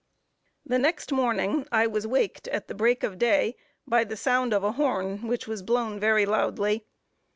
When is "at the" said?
2.47-2.73